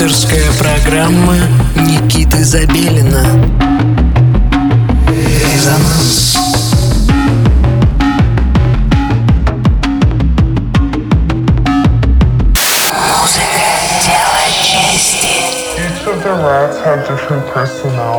Авторская 0.00 0.52
программа 0.60 1.34
Никиты 1.74 2.44
Забелина 2.44 3.24
Резонанс 5.08 6.36
Музыка– 13.08 13.66
дело 14.06 14.44
чести 14.62 15.34
Each 15.76 16.06
of 16.06 16.22
the 16.22 16.32
rats 16.44 16.78
have 16.84 17.04
different 17.08 17.44
personalities. 17.52 18.17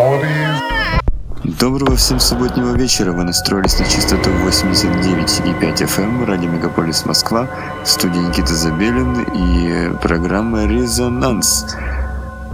Доброго 1.79 1.97
всем 1.97 2.19
субботнего 2.19 2.75
вечера. 2.75 3.13
Вы 3.13 3.23
настроились 3.23 3.79
на 3.79 3.85
частоту 3.85 4.31
89,5 4.31 5.77
FM, 5.77 6.25
радио 6.25 6.49
Мегаполис 6.49 7.05
Москва, 7.05 7.47
в 7.85 7.87
студии 7.87 8.19
Никита 8.19 8.53
Забелин 8.53 9.21
и 9.21 9.97
программа 10.01 10.65
«Резонанс». 10.65 11.77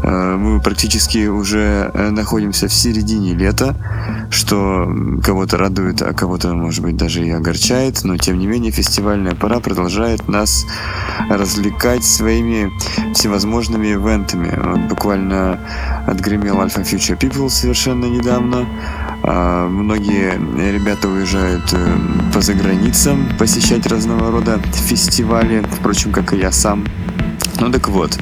Э, 0.04 0.35
Мы 0.35 0.62
практически 0.62 1.26
уже 1.26 1.90
э, 1.91 2.12
находимся 2.12 2.68
в 2.68 2.73
середине 2.73 3.34
лета, 3.34 3.76
что 4.30 4.88
кого-то 5.23 5.57
радует, 5.57 6.04
а 6.04 6.13
кого-то, 6.13 6.54
может 6.54 6.84
быть, 6.84 6.96
даже 6.96 7.26
и 7.26 7.32
огорчает, 7.32 8.04
но 8.04 8.18
тем 8.18 8.38
не 8.38 8.46
менее 8.46 8.71
фестивальная 8.71 9.34
пора 9.34 9.60
продолжает 9.60 10.27
нас 10.27 10.68
развлекать 11.32 12.04
своими 12.04 12.71
всевозможными 13.13 13.94
ивентами. 13.94 14.54
Вот 14.63 14.82
буквально 14.82 15.60
отгремел 16.05 16.62
Alpha 16.62 16.84
Future 16.84 17.18
People 17.18 17.49
совершенно 17.49 18.05
недавно. 18.05 18.68
А, 19.27 19.67
Многие 19.67 20.34
ребята 20.71 21.07
уезжают 21.07 21.73
э, 21.73 21.97
по 22.31 22.41
заграницам 22.41 23.27
посещать 23.39 23.88
разного 23.88 24.31
рода 24.31 24.59
фестивали, 24.88 25.63
впрочем, 25.79 26.11
как 26.11 26.34
и 26.34 26.38
я 26.38 26.51
сам. 26.51 26.85
Ну 27.59 27.71
так 27.71 27.87
вот, 27.87 28.20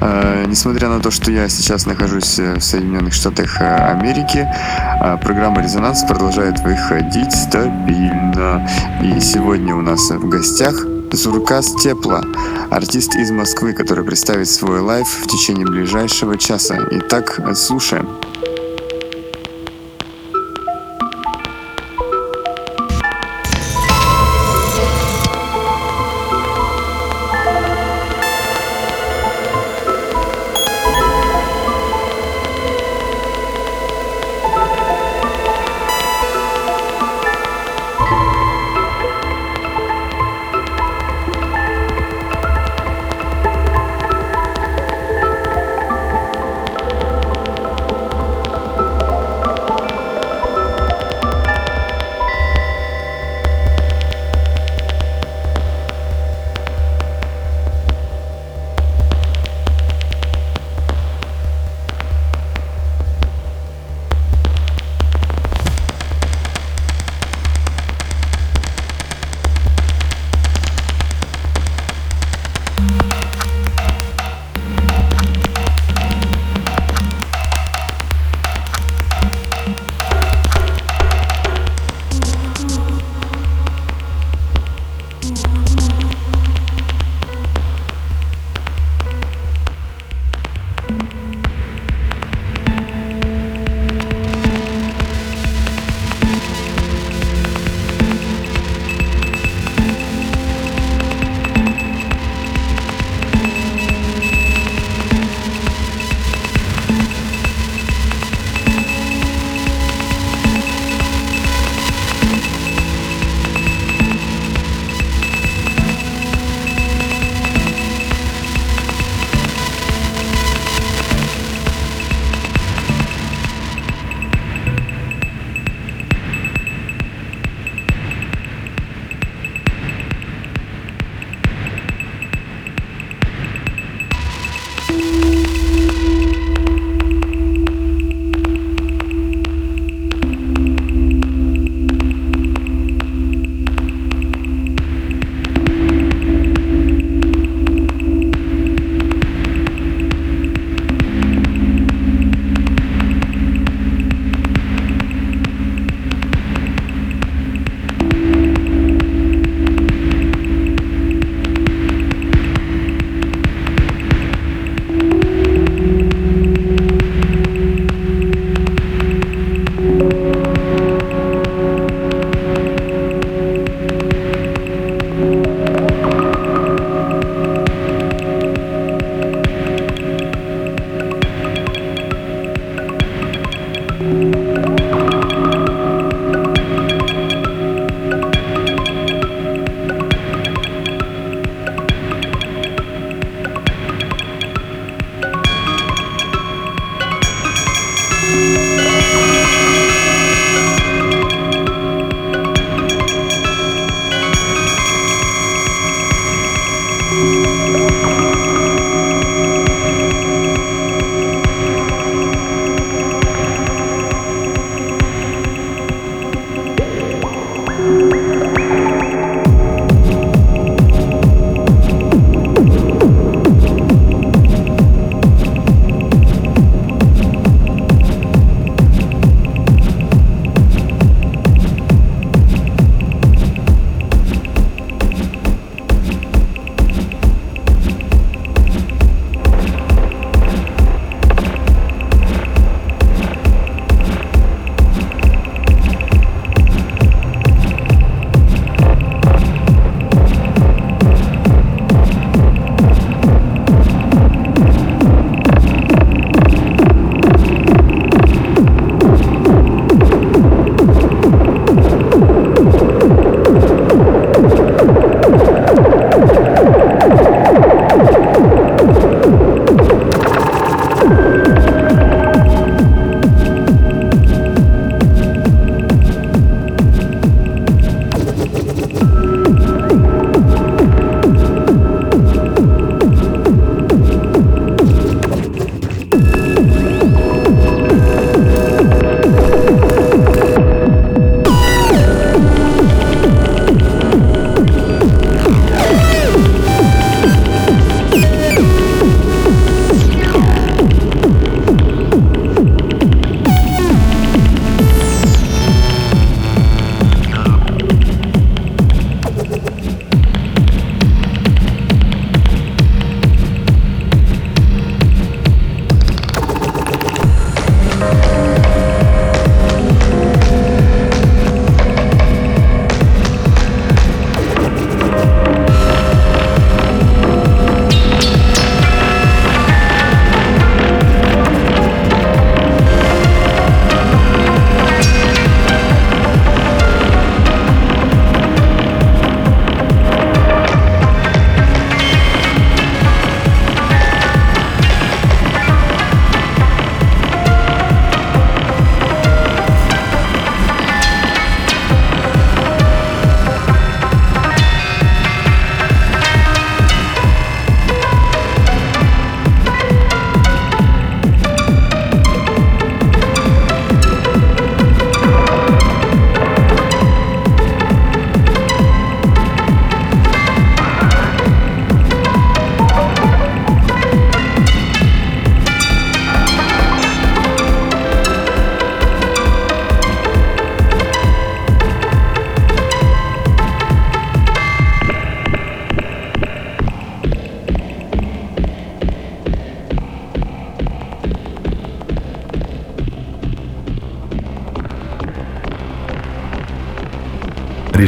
э, 0.00 0.44
несмотря 0.48 0.88
на 0.88 1.00
то, 1.00 1.10
что 1.12 1.30
я 1.30 1.48
сейчас 1.48 1.86
нахожусь 1.86 2.38
э, 2.40 2.54
в 2.54 2.62
Соединенных 2.62 3.12
Штатах 3.12 3.60
Америки, 3.60 4.48
э, 4.48 5.18
программа 5.22 5.62
«Резонанс» 5.62 6.02
продолжает 6.02 6.58
выходить 6.60 7.32
стабильно. 7.32 8.68
И 9.04 9.20
сегодня 9.20 9.76
у 9.76 9.82
нас 9.82 10.10
в 10.10 10.28
гостях 10.28 10.74
Zurkas 11.12 11.74
Tepla, 11.76 12.22
артист 12.70 13.14
из 13.14 13.30
Москвы, 13.30 13.72
который 13.72 14.04
представит 14.04 14.48
свой 14.48 14.80
live 14.80 15.06
в 15.06 15.26
течение 15.28 15.66
ближайшего 15.66 16.36
часа. 16.36 16.76
Итак, 16.90 17.40
слушаем. 17.54 18.08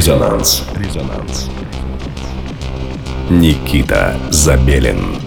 Резонанс. 0.03 0.65
Резонанс. 0.75 1.49
Никита 3.29 4.17
Забелин. 4.31 5.22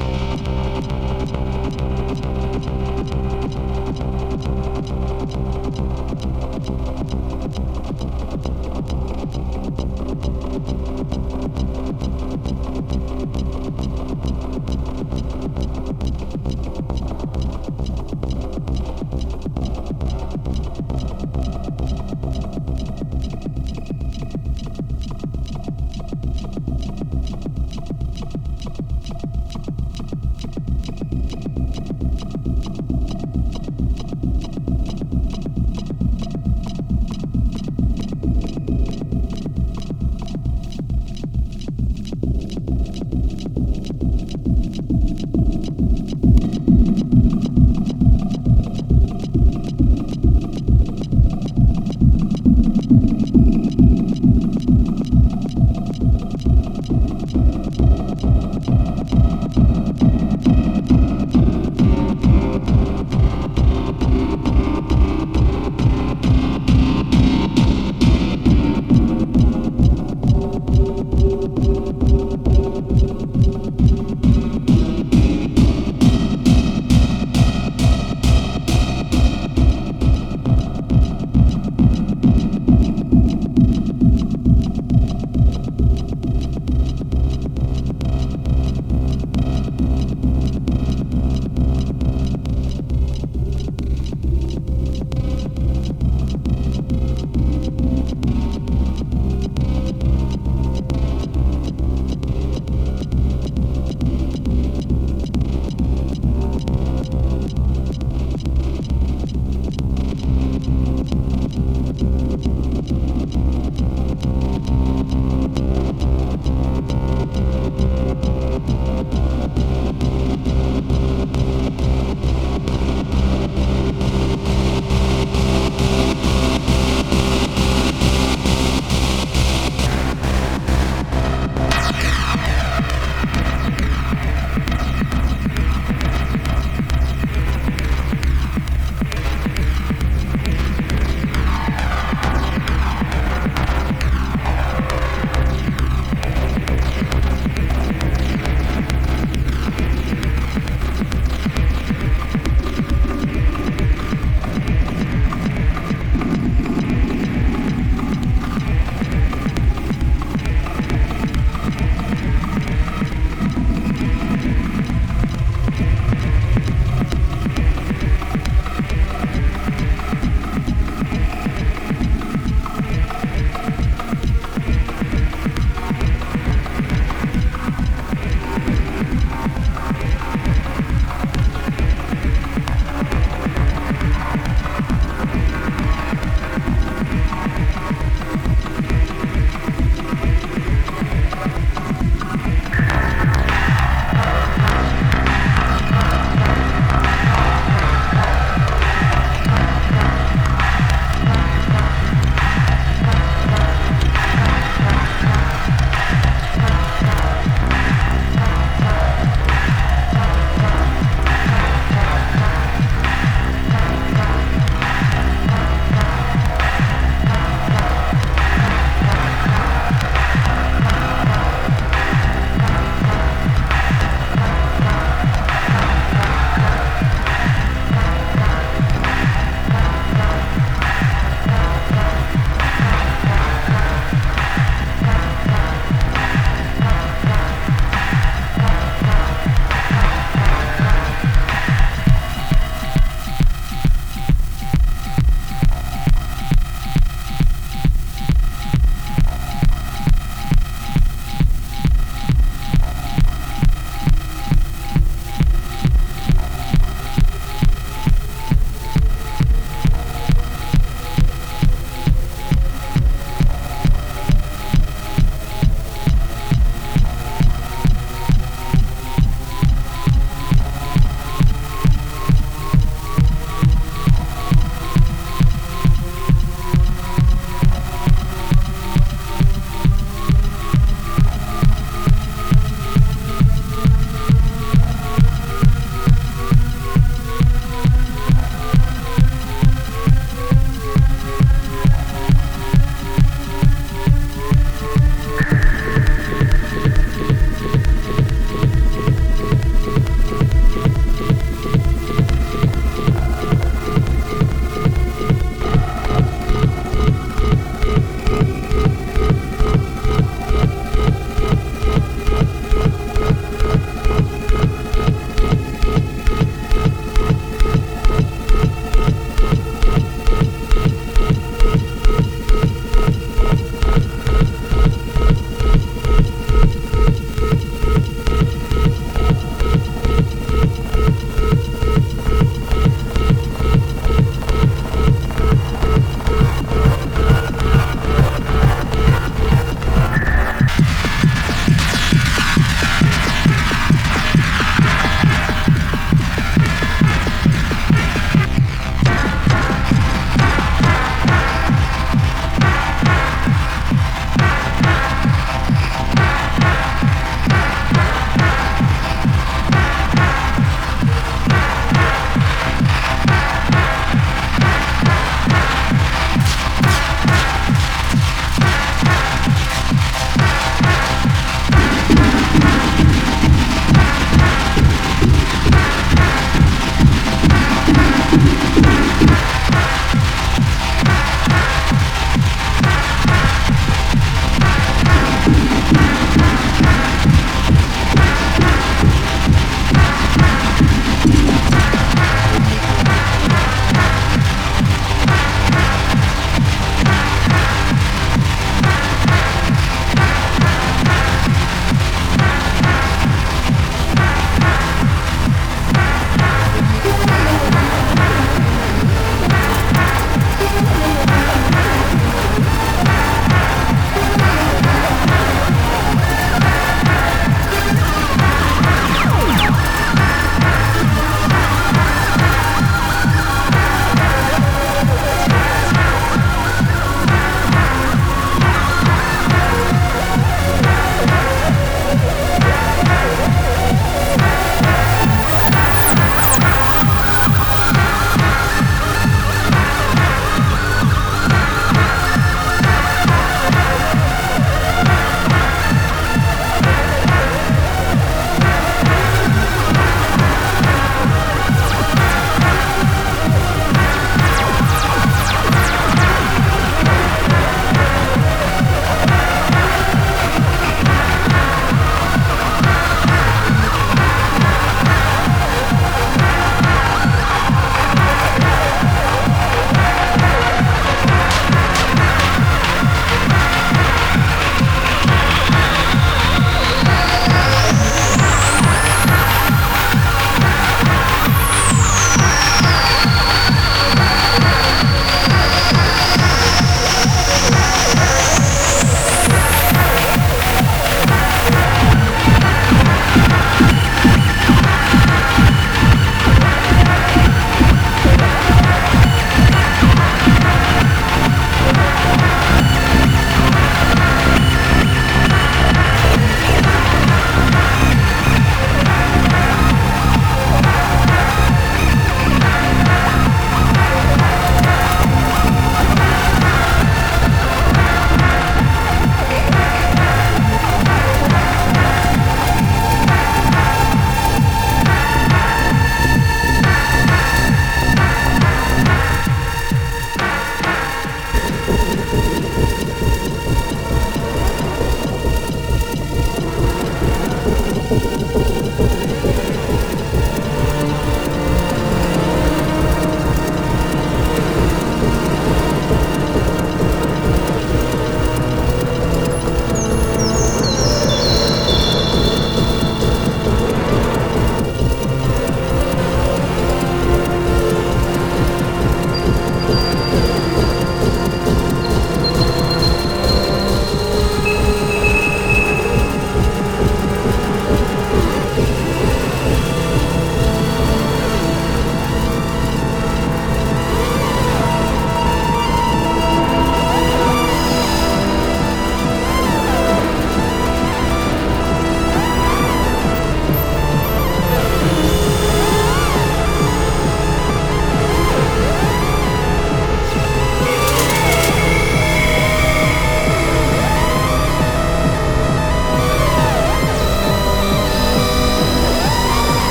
you. 532.14 532.45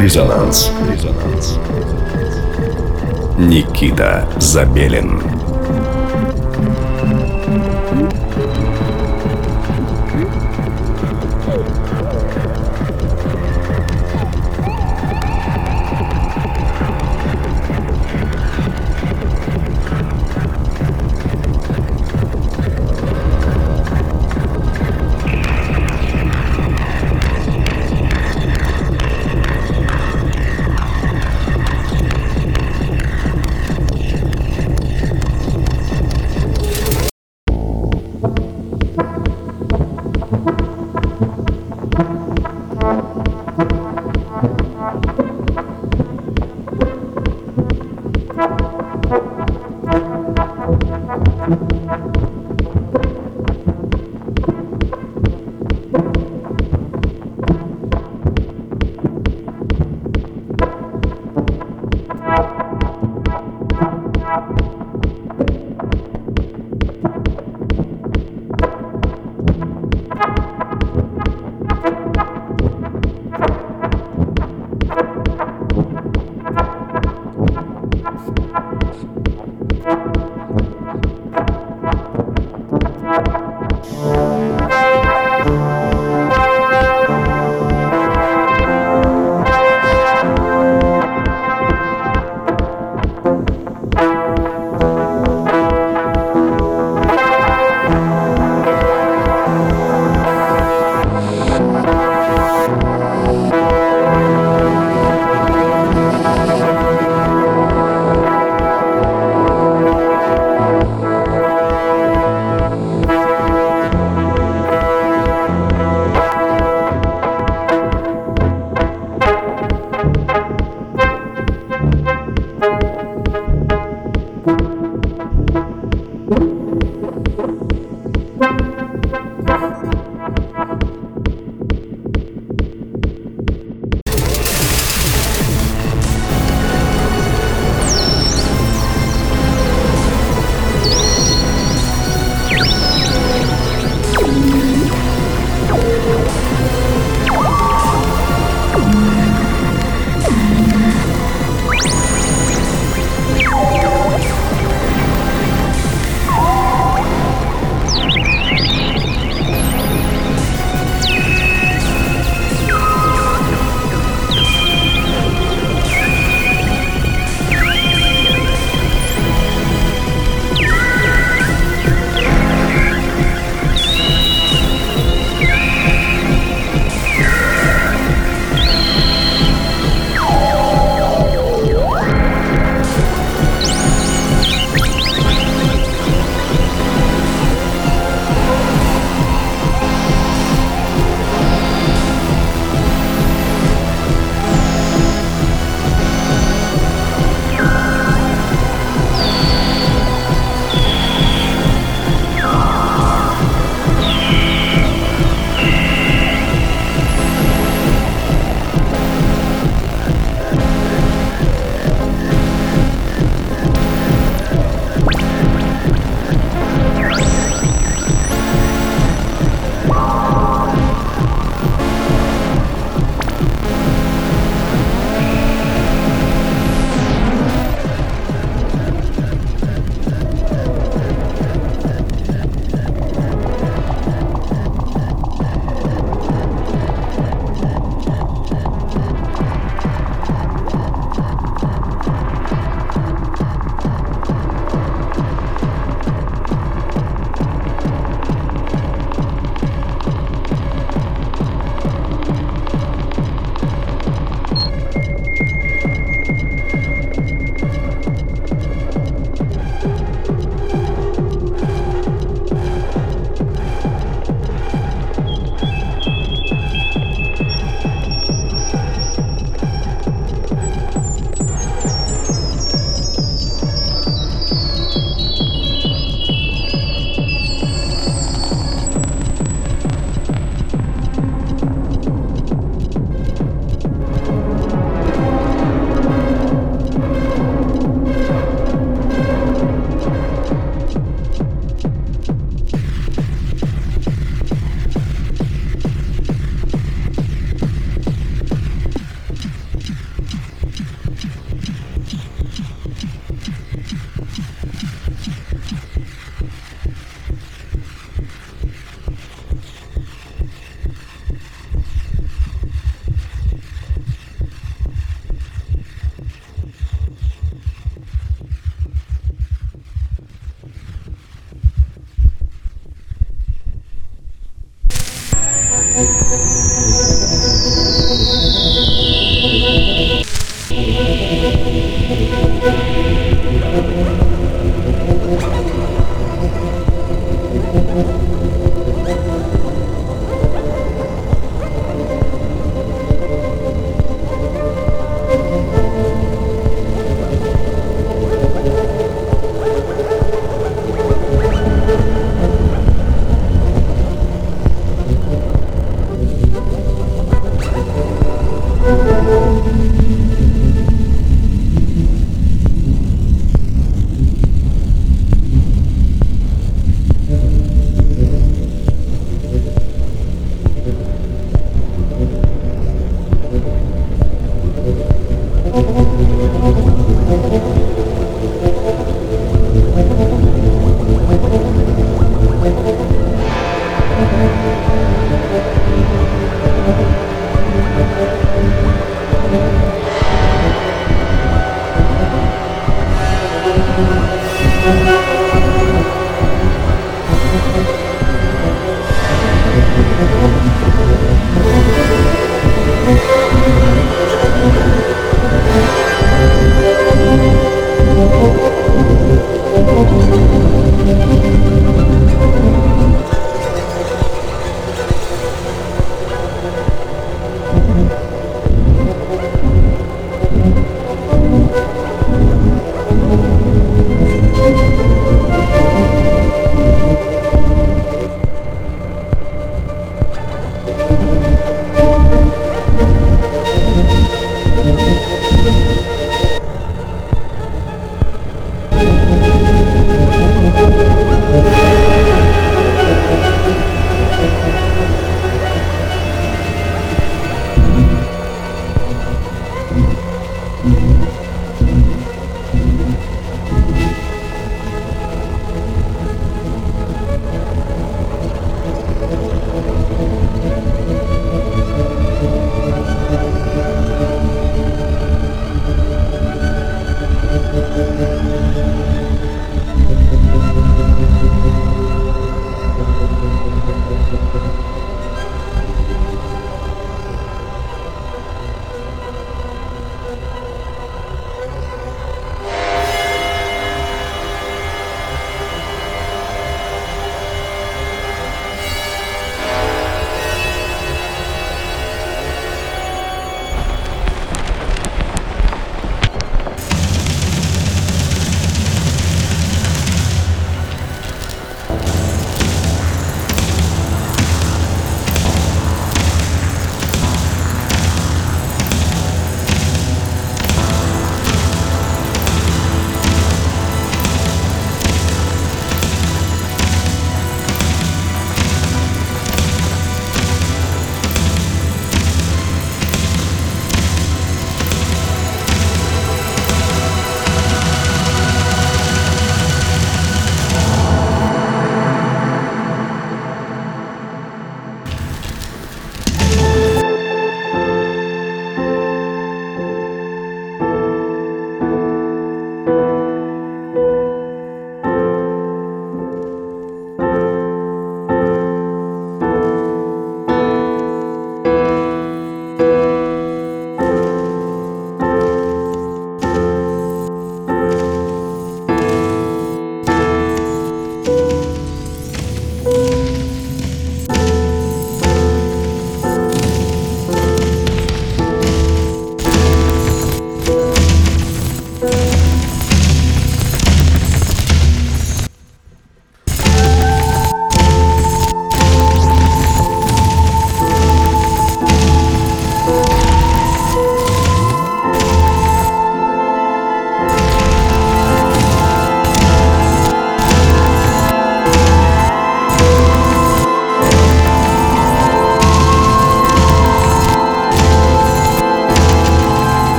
Резонанс. 0.00 0.70
Резонанс. 0.90 1.58
Никита 3.36 4.26
Забелин. 4.38 5.29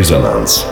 Резонанс. 0.00 0.64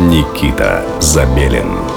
Никита 0.00 0.84
Забелин. 1.00 1.95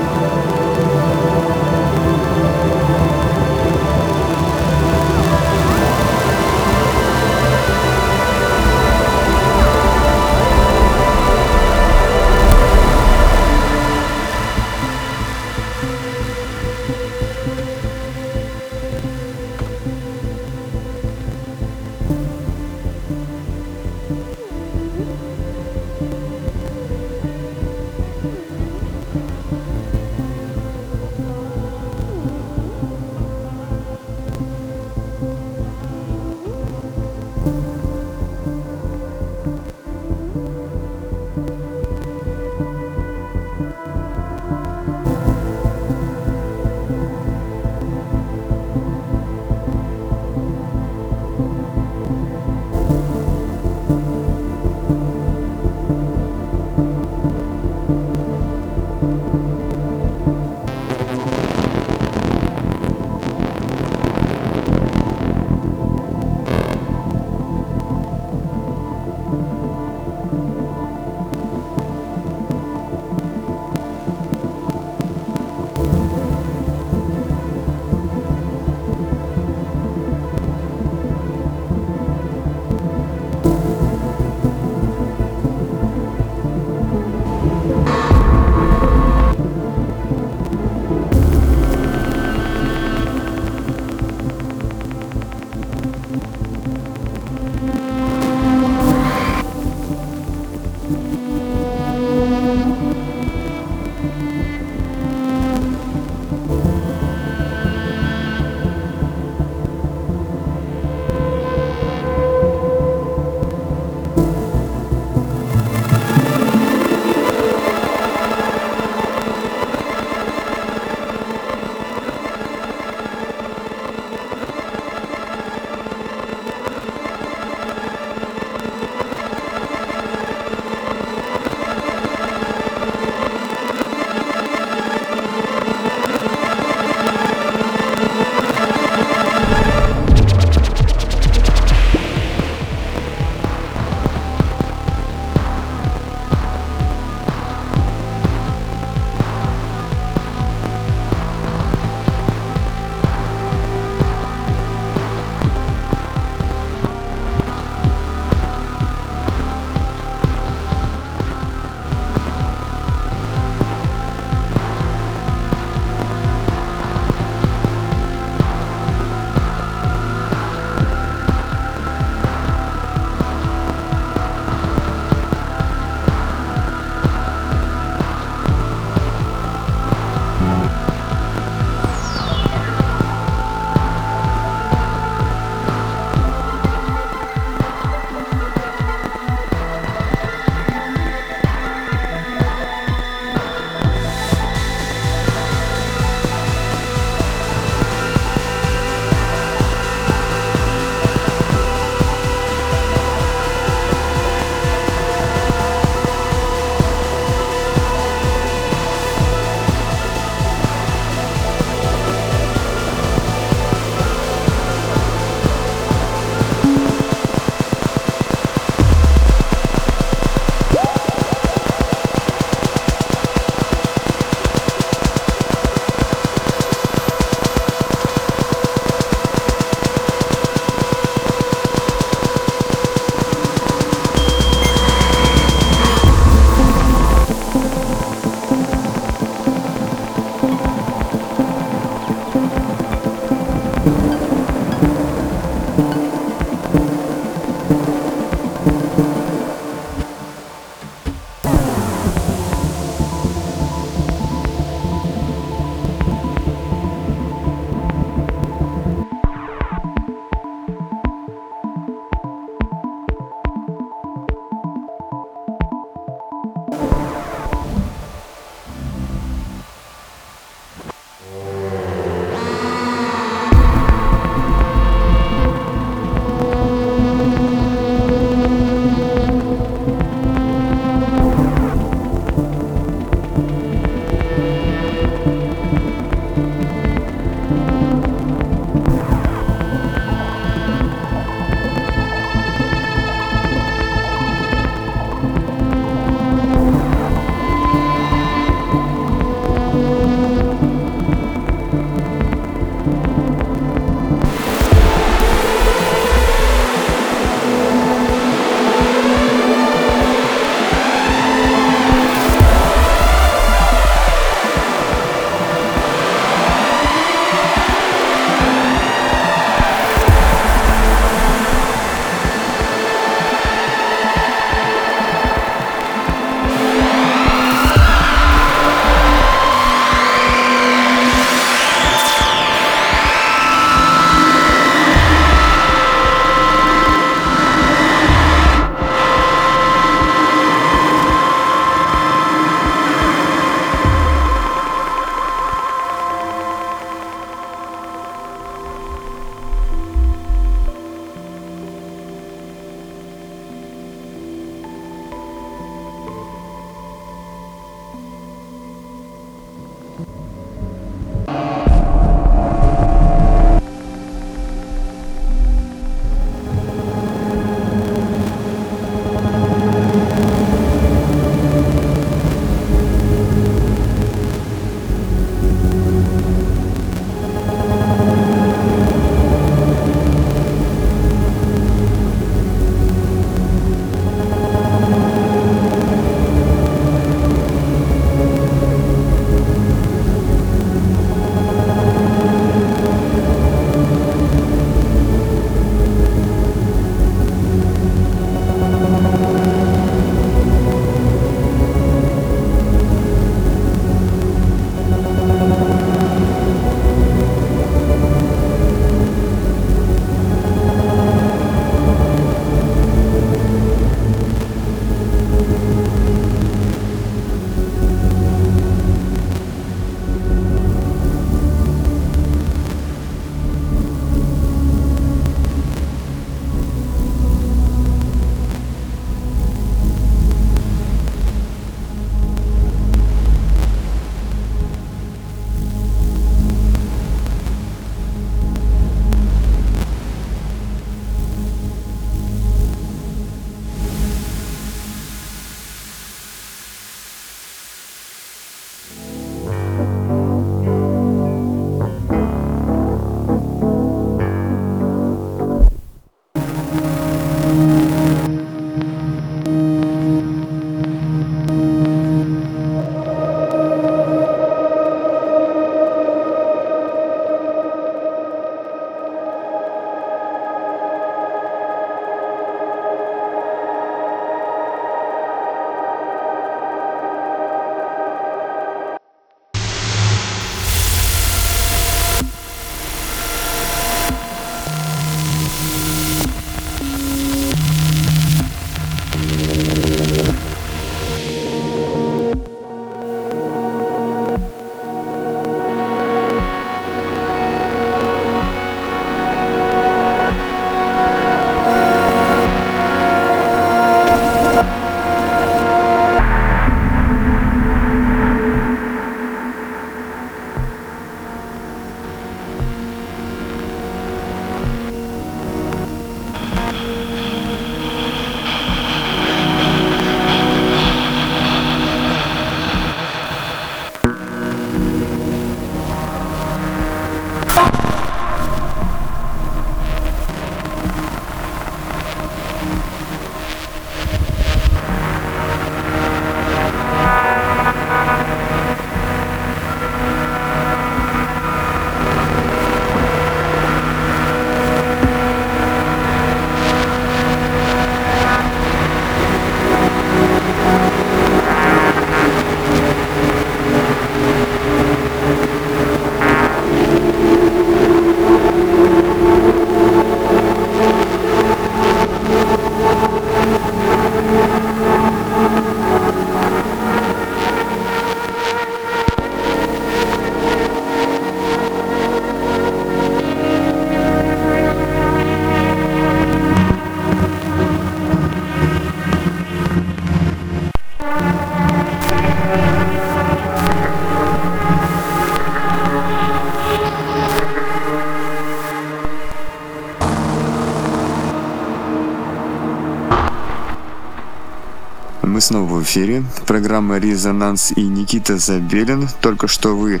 Снова 595.50 595.80
в 595.80 595.82
эфире. 595.82 596.22
Программа 596.46 596.98
«Резонанс» 596.98 597.72
и 597.72 597.82
Никита 597.82 598.38
Забелин. 598.38 599.08
Только 599.20 599.48
что 599.48 599.76
вы 599.76 600.00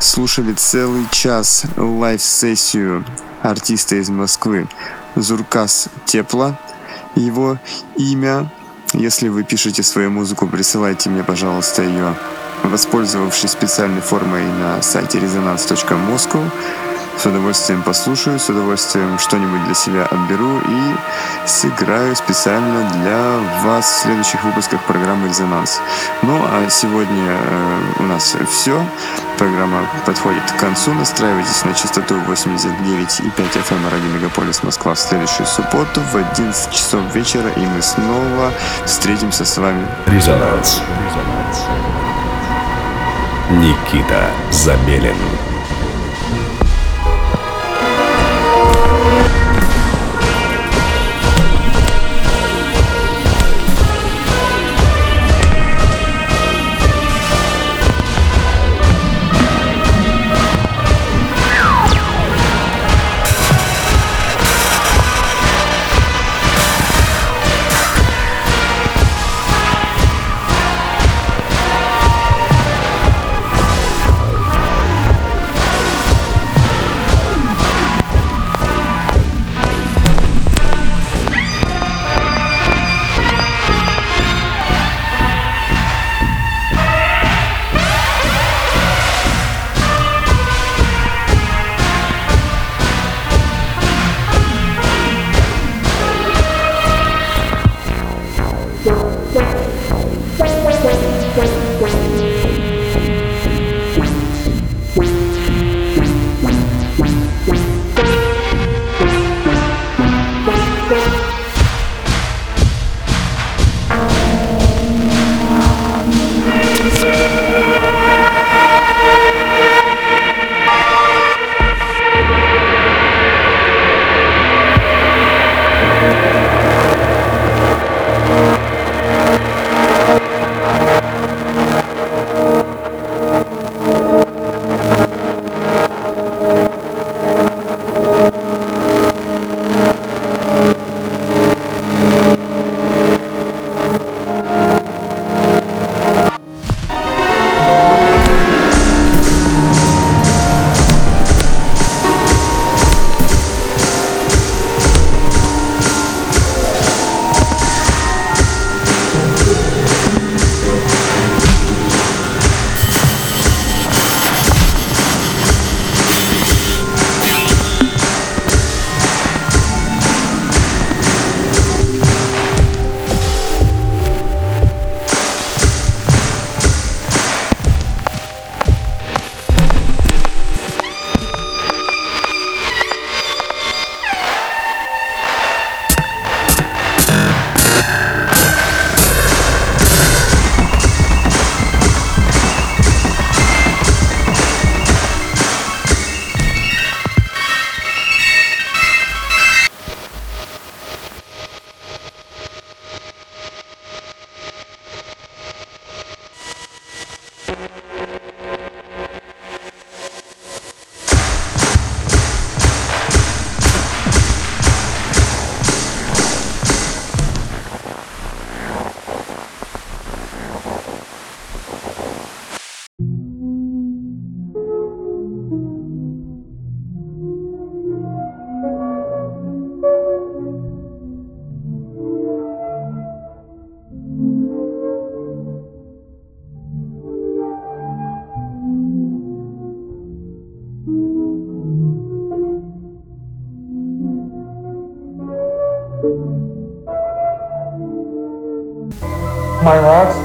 слушали 0.00 0.52
целый 0.52 1.06
час 1.12 1.62
live-сессию 1.76 3.04
артиста 3.40 3.94
из 3.94 4.10
Москвы 4.10 4.66
Zurkas 5.14 5.88
Tepla. 6.06 6.58
Его 7.14 7.56
имя. 7.98 8.50
Если 8.92 9.28
вы 9.28 9.44
пишете 9.44 9.84
свою 9.84 10.10
музыку, 10.10 10.48
присылайте 10.48 11.08
мне, 11.08 11.22
пожалуйста, 11.22 11.82
ее, 11.82 12.16
воспользовавшись 12.64 13.52
специальной 13.52 14.00
формой 14.00 14.42
на 14.42 14.82
сайте 14.82 15.18
resonance.moscow. 15.18 16.42
С 17.20 17.26
удовольствием 17.26 17.82
послушаю, 17.82 18.38
с 18.38 18.48
удовольствием 18.48 19.18
что-нибудь 19.18 19.62
для 19.66 19.74
себя 19.74 20.06
отберу 20.06 20.58
и 20.60 20.94
сыграю 21.46 22.16
специально 22.16 22.88
для 22.94 23.38
вас 23.62 23.84
в 23.84 24.02
следующих 24.04 24.42
выпусках 24.42 24.82
программы 24.84 25.28
«Резонанс». 25.28 25.82
Ну, 26.22 26.40
а 26.42 26.66
сегодня 26.70 27.36
э, 27.38 27.80
у 27.98 28.04
нас 28.04 28.34
все. 28.48 28.82
Программа 29.36 29.86
подходит 30.06 30.50
к 30.50 30.56
концу. 30.56 30.94
Настраивайтесь 30.94 31.62
на 31.66 31.74
частоту 31.74 32.14
89,5 32.14 33.34
FM 33.36 33.90
радио 33.90 34.08
Мегаполис 34.14 34.62
Москва 34.62 34.94
в 34.94 34.98
следующую 34.98 35.46
субботу 35.46 36.00
в 36.00 36.16
11 36.16 36.72
часов 36.72 37.02
вечера, 37.14 37.50
и 37.50 37.66
мы 37.66 37.82
снова 37.82 38.50
встретимся 38.86 39.44
с 39.44 39.58
вами. 39.58 39.86
Резонанс. 40.06 40.80
Никита 43.50 44.30
Забелин. 44.50 45.49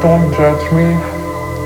Don't 0.06 0.32
judge 0.34 0.72
me. 0.72 0.86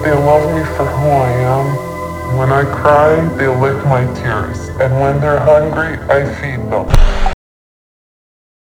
They 0.02 0.14
love 0.14 0.56
me 0.56 0.64
for 0.78 0.86
who 0.86 1.10
I 1.10 1.30
am. 1.58 2.38
When 2.38 2.54
I 2.54 2.64
cry, 2.64 3.20
they 3.36 3.50
lick 3.50 3.84
my 3.84 4.06
tears. 4.14 4.70
And 4.80 4.94
when 5.02 5.20
they're 5.20 5.42
hungry, 5.42 5.98
I 6.08 6.24
feed 6.36 6.62
them. 6.72 7.29